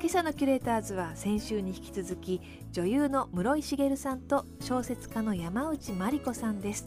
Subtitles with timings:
[0.00, 6.86] 今朝のキュレーターズは先週に引き続き女優の室井茂さんと小説家の山内真理子さんです。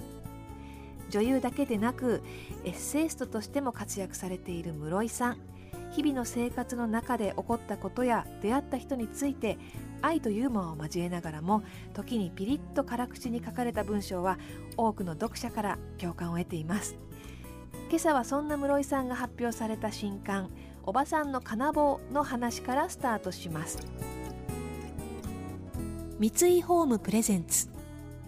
[1.09, 2.23] 女優だけでなく
[2.63, 5.37] エッセイストとしても活躍されている室井さん。
[5.91, 9.57] 日々の生活の中で起こったことや出会った人について
[10.01, 14.39] 愛とユーモアを交えながらも時にピリッと辛口に書かれた文章は
[14.77, 16.95] 多くの読者から共感を得ています。
[17.89, 20.49] 今朝はそんな室井さんが発表された新刊
[20.83, 23.79] おばさんの金棒の話からスタートします。
[26.19, 27.67] 三井ホームプレゼンツ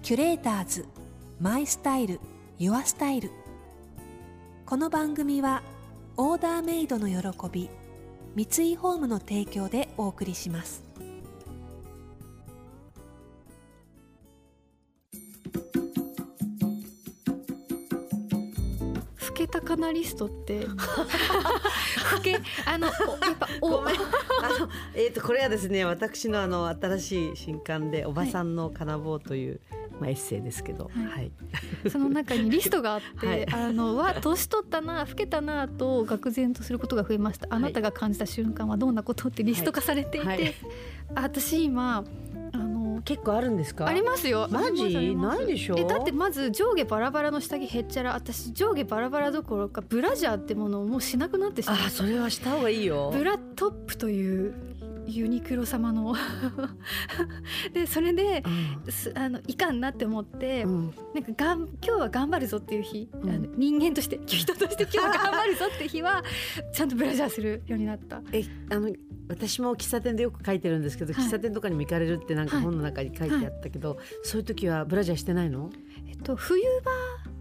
[0.02, 0.86] キュレーターズ
[1.40, 2.20] マイスタイル
[2.58, 3.32] ユアスタイル。
[4.66, 5.62] この番組は
[6.18, 7.18] オーダーメイドの喜
[7.52, 7.70] び
[8.36, 10.84] 三井ホームの提供でお送りします。
[19.34, 20.68] けたカナリストって。
[22.14, 23.92] 老けあのおやっぱおあの
[24.94, 29.62] えっ、とこれはですね私のあの新しい新刊でおばさんの金棒という、
[30.00, 31.06] まあエッセイですけど、はい。
[31.06, 31.32] はい。
[31.90, 33.54] その中にリストがあって、はい。
[33.54, 37.48] あのわ年取ったな老けたなと愕然とすることが増えました。
[37.50, 40.56] あなたが感じた瞬間はどんなことってリスト化されていて、はい。
[41.16, 42.04] 私今
[43.06, 43.86] 結構あるんですか？
[43.88, 44.48] ありますよ。
[44.50, 45.16] マジ？
[45.16, 45.76] ないでしょ？
[45.78, 53.12] えだってまず上下バラバラの下着へっちゃら私上下バラバラどころかブラジャーってものをもうしなくなってしまったあそれはした方がいいよ。
[53.14, 54.54] ブラトップという
[55.06, 56.16] ユニクロ様の。
[57.74, 58.44] でそれで
[58.86, 58.92] うん。
[58.92, 60.94] すあのいかんなって思って、うん。
[61.14, 63.30] なんかがん今日は頑張るぞっていう日、うん。
[63.30, 66.24] あの人間として 人として今日は頑張るぞって日は
[66.74, 68.22] ちゃんとブラジャーするようになった。
[68.32, 68.90] えあの
[69.30, 71.26] 私も喫茶店でよく書いてるんですけど、はい。
[71.26, 72.66] 喫茶店とかにも行かれるってなんかはい。
[72.66, 75.70] 本の中に書いてあったけど、そういう時はブラジャーしてないの？
[76.08, 76.62] えっと冬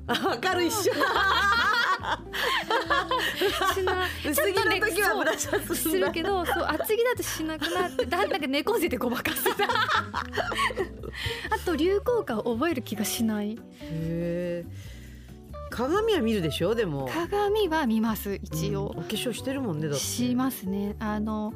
[0.07, 0.93] あわかる一緒。
[2.03, 9.43] 場しな薄着の時はブラジャーすするけどそう厚着だとしなくなってだんだん猫背でごまかす。
[11.51, 13.53] あと流行歌を覚える気がしない。
[13.53, 14.65] へえ。
[15.71, 16.75] 鏡は見るでしょ？
[16.75, 17.09] でも。
[17.13, 18.77] 鏡は見ます一うん。
[18.77, 20.05] お応、化粧してるもんねだって。
[20.05, 20.97] しますね。
[20.99, 21.53] あの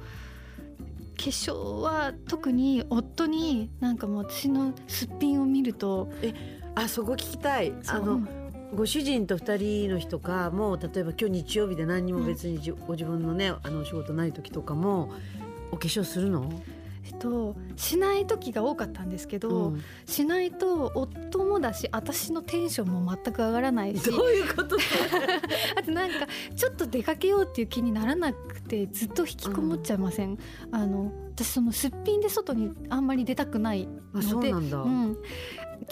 [1.19, 6.09] 化粧は特に夫になんかもう私のすっぴんを見ると。
[6.75, 7.73] あそこ聞きたい。
[7.89, 8.21] あの
[8.77, 15.11] ご主人と二人の日とかもう例えば今日日曜日で何にも別にじ、ご自分のねあのお仕事ない時とかも
[15.73, 16.53] お化粧するの？
[17.07, 19.85] えっとしない時が多かったんですけど、うん。
[20.07, 24.11] しないと夫もだし私のテンションも全く上がらないし。
[24.11, 24.77] どういうこと？
[25.79, 30.37] あとなんかちょっと出かけようっていう気にならなくてずっと引きこもっちゃいません、
[30.71, 34.79] あの私そのすっぴんで外にあんまり出たくないあそのでうなんだ。
[34.79, 35.17] うん、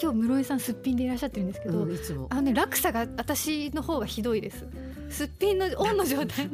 [0.01, 2.27] 今日室井さんすっぴんでいらっしゃってるんですけど、うんいつも。
[2.29, 4.65] あのね落差が私の方がひどいです
[5.09, 6.49] すっぴんのオンの状態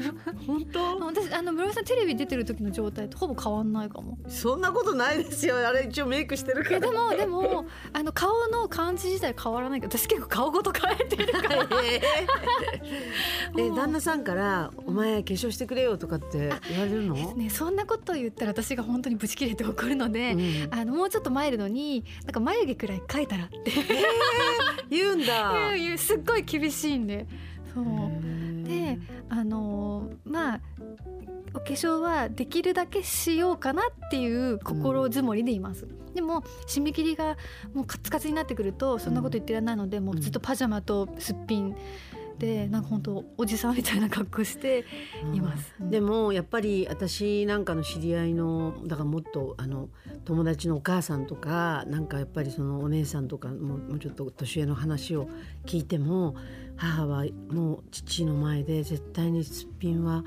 [0.46, 1.00] 本当？
[1.00, 5.56] 私あの室井さんテレビ出てる時の状態とほぼ変わんないかもそんなことないですよ。
[5.68, 6.80] あれ一応メイクしてるから。
[6.80, 12.02] でもでもあの顔の感じ自体変わらないけど私結構顔ごと変えてるから え
[13.58, 17.16] え旦那さんから「お前化粧してくれよ」とかって言われるの？
[17.36, 20.42] ねそんなことを言ったら私が本当にブチ切れて怒るので、うん
[20.72, 23.72] あのもうちょっとマイルドになんか眉毛くらい描いたらって
[24.90, 25.76] 言うんだ。
[25.76, 27.26] いうすっごい厳しいんで
[27.74, 27.86] そう。
[28.68, 29.00] でで
[29.30, 30.62] あのーまあ
[31.54, 37.36] お化粧はできるだけしようかなっていう心づもりでいます、でも締め切りが
[37.74, 41.76] もうカツカツになってくるとそんなこと言ってられないので、もうずっとパジャマとすっぴん
[42.40, 44.86] でなんか本当おじさんみたいな格好して
[45.34, 49.90] います、でもやっぱり私なんかの知り合いのだからもっとあの
[50.24, 55.28] 友達のお母さんとかなんかやっぱりそのお姉さんとかももうちょっと年上の話を
[55.66, 56.36] 聞いても
[56.78, 60.24] 母はもう父の前で絶対にすっぴんは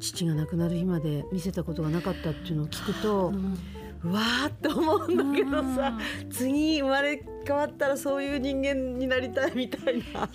[0.00, 3.58] 父が亡くなる日まで見せたことがなかったっていうのを聞くと、うん。
[4.04, 5.98] うわーって思うんだけどさ
[6.30, 10.28] 次生まれ変わったらそういう人間になりたいみたいな。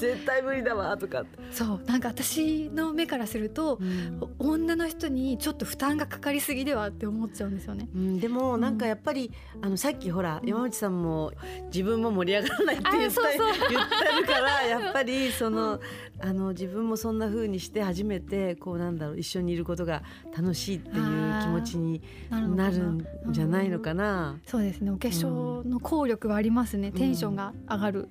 [0.00, 9.30] 絶対無理だわとかそうなんか私の目からすると、うん、女の人にちょっと負担がかかりすぎではって思っちゃうんですよね、うん、でもなんかやっぱり、
[9.60, 11.32] あのさっきほら山内さんも
[11.66, 15.80] 自分も盛り上がらないって言った言ってるから やっぱりその
[16.20, 20.02] あの自分もそんな風にして初めてこうなんだろう一緒にいることが
[20.36, 20.94] 楽しいっていう
[21.40, 24.38] 気持ちになるんじゃないのかな。
[24.46, 24.90] そうですね。
[24.90, 28.08] お化粧の効力はありますね、テンションが上がる。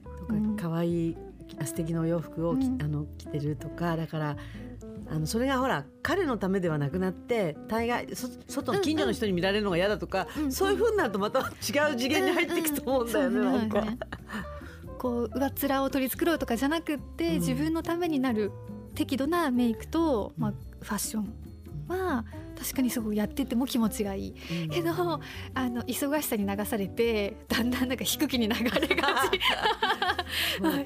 [0.61, 1.17] 可愛い
[1.65, 4.37] 素敵なお洋服を、あの着てるとかだから
[5.09, 8.05] あのそれがほら彼のためではなくなって大概
[8.47, 10.43] 外の近所の人に見られるのが嫌だとか、うん。
[10.43, 11.41] うん、そういうふうになるとまた違
[11.91, 13.45] う次元に入っていくと思うんだよね、うん。
[13.47, 13.83] うん、なんか。
[14.99, 18.51] こう上っ面を取り繕うとかじゃなくって、自分のためになる
[18.93, 21.33] 適度なメイクと、まあ、ファッション
[21.89, 22.25] は
[22.57, 28.75] 確かにすごくやってても気持ちがいい、うん、けどあの忙しさに流されてだんだんなんか低気に流れが
[29.29, 29.39] ち。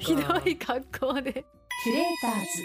[0.00, 1.44] ひどい格好で。
[1.82, 2.62] キュレーターズ。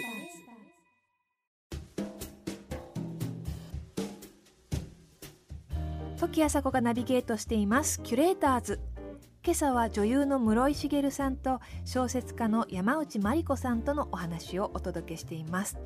[6.18, 8.00] 時あさこがナビゲートしています。
[8.02, 8.80] キュレーターズ。
[9.42, 15.78] 今朝は女優の室井茂さんと小説家の山内真理子さんとのお話をお届けしています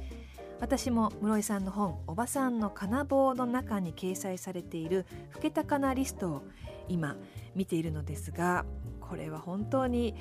[0.61, 6.43] 私も室井さんの本「おばさんの金棒」の中に掲載されている「老けたかなリスト」を
[6.89, 7.17] 今
[7.55, 8.65] 見ているのですが
[9.01, 10.15] これは本当に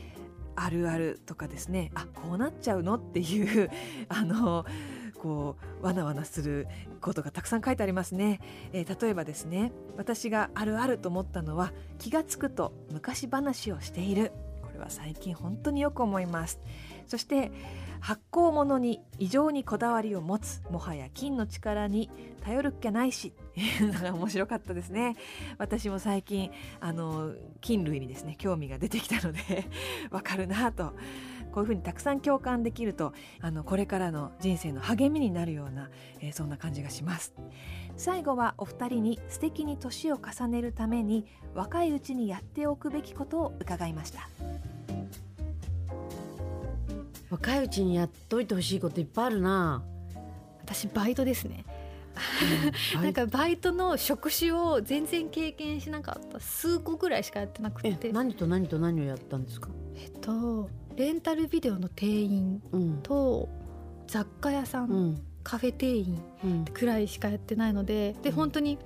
[0.55, 3.69] あるあるとかですねあこうなっちゃうのっていう
[4.09, 4.65] あの
[5.17, 6.67] こうわなわなする
[6.99, 8.39] ことがたくさん書いてありますね、
[8.73, 14.31] えー、例えばですね私があるあると思ったのは気がつくと昔話をしている。
[14.83, 16.59] は最近本当によく思います。
[17.07, 17.51] そして
[17.99, 22.09] 発酵物に異常にこだわりを持つもはや金の力に
[22.43, 25.15] 頼るっきゃないしいうのが面白かったですね。
[25.57, 26.51] 私も最近
[26.81, 29.39] あの菌類にですね興味が出てきたので
[30.11, 30.93] わかるなと。
[31.53, 37.33] こういうふうにたくさん共感できるとあのこれからの人生の励みになるような、えー、そんな感じがします。
[37.95, 44.27] 最後はお二人に素敵に年を重ねるために若いうちにやっておくべきことを伺いました。
[47.33, 49.83] 若いうちにやっといてほしいこといっぱいあるな。
[50.61, 51.65] 私バイトですね。
[53.01, 56.39] なんかバイトの職種を全然経験しなかった。
[56.39, 58.11] 数個ぐらいしかやってなくて。
[58.13, 59.69] 何と何と何をやったんですか？
[59.95, 62.61] えっとレンタルビデオの店員
[63.01, 63.49] と
[64.05, 68.77] 雑貨屋さん、うん、カフェ店員くらいしかやってないので、で本当に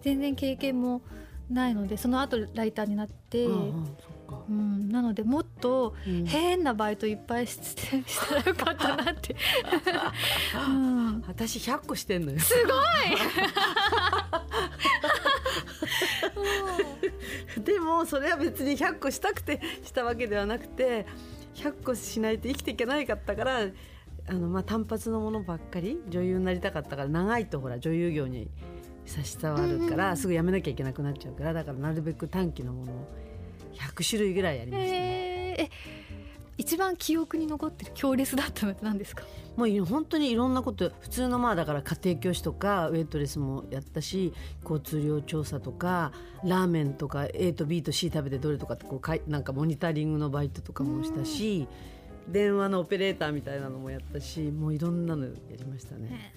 [0.00, 1.02] 全然経験も
[1.48, 3.96] ないのでその後ライターになって、うん、
[4.48, 5.94] なのでもっと
[6.26, 9.36] 変なバイトいっぱいしてしたらよかったなって、
[10.66, 12.40] うん、私100個してんのよ。
[12.40, 12.72] すご
[17.60, 17.62] い！
[17.64, 21.06] でもそれは別に100個したくてしたわけではなくて
[21.54, 23.60] 100個しないと生きていけないかったから
[24.28, 28.50] あのまあ単発のものばっかり女優になりたかったから長いとほら女優業に
[29.04, 33.08] 差し障るから、すぐやめなきゃいけなくなっちゃうからだからなるべく短期のものを
[33.74, 35.56] 100種類ぐらいやりましたね。
[35.58, 35.70] え
[36.58, 39.24] 一番記憶に残ってる強烈だったのって何ですか？
[39.56, 44.32] もう本当にいろんなこと普通のまあだから家庭教師とかウェイトレスもやったし
[44.62, 46.12] 交通量調査とか
[46.44, 51.66] ラーメンとか A と B と C 食べてどれとかってこうかいなんかモニタリングのバイトとかもしたし
[52.28, 56.32] 電話のオペレーターみたいなのもやったしもういろんなのやりましたね。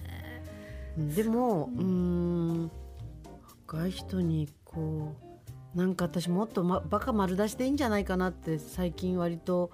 [0.96, 2.70] でもうん
[3.68, 5.25] 若い人にこう
[5.76, 9.70] なんか私もっと、ま、バカ丸出しでいいんじゃないかなって最近割と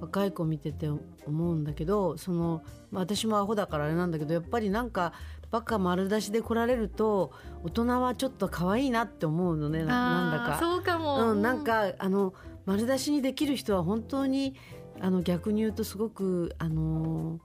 [0.00, 2.62] 若い子見てて思うんだけどその
[2.92, 5.12] 私もアホだからあれなんだけどやっぱりなんか
[5.52, 7.32] バカ丸出しで来られると
[7.62, 10.58] 大人はちょっと可愛いなって思うのねなんだか。
[10.58, 14.56] そうかも、うん、なんかあの丸出しにできる人は本当に
[15.00, 17.38] あの逆に言うとすごくあの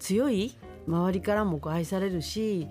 [0.00, 0.56] 強い
[0.88, 2.66] 周りからもこう愛されるし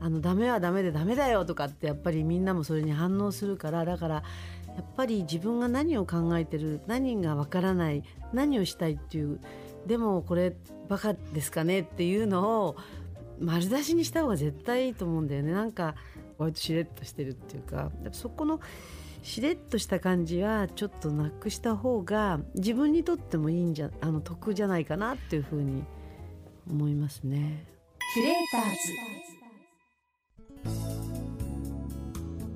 [0.00, 4.14] あのダメはダメでダメだよとかってやっぱりみんなもそれに反応するからだから
[4.76, 9.40] やっぱり自分が何を考えてる何がわからない何をしたいっていう
[9.86, 10.54] でもこれ
[10.88, 12.76] バカですかねっていうのを
[13.40, 15.52] 丸出しにした方が絶対いいと思うんだよね。
[15.52, 15.94] なんか
[16.38, 17.90] 割としれっとしてるっていうか。
[18.12, 18.60] そこの
[19.22, 25.82] しれっとした感じはちょっとなくした方が自分にとってもいいんじゃあの得じゃないかなっていうふうに
[26.70, 27.66] 思いますね。
[28.14, 29.23] キュレーターズ。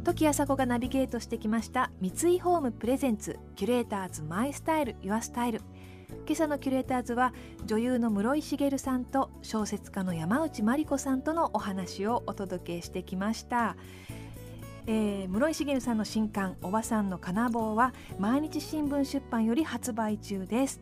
[0.08, 5.60] 時あさこがナビゲートしてきました三井ホームプレゼンツキュレーターズマイスタイルユアスタイル。
[6.26, 7.34] 今朝のキュレーターズは
[7.66, 13.76] 女優の室井茂さんと小説家の山内真理子さんとのお話をお届けしてきました。
[14.86, 20.80] えー、室井茂さんの新刊「おばさんの金棒」は毎日新聞出版より発売中です。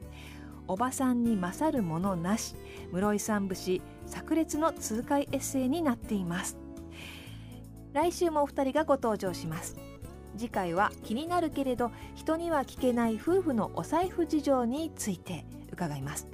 [0.68, 2.54] おばさんに勝るものなし
[2.92, 6.65] 室井さん節炸裂の痛快エッセイになっています。
[7.92, 9.76] 来週もお二人がご登場します。
[10.36, 16.26] 次回は気になるけれど人には聞けない夫婦のお財布事情について伺います。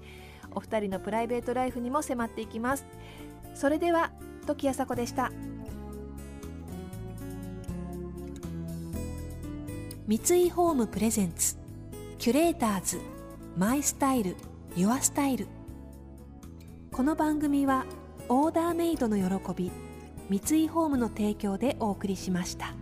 [0.54, 2.84] お二人のプライベートライフにも迫っていきます。
[3.54, 4.10] それでは
[4.46, 5.30] 時あさこでした。
[10.06, 11.56] 三井ホームプレゼンツ
[12.18, 13.00] キュレーターズ
[13.56, 14.36] マイスタイル
[14.74, 15.46] ユアスタイル。
[16.90, 17.86] この番組は
[18.28, 19.70] オーダーメイドの喜び
[20.32, 22.72] 三井ホームの提供でお送りしました。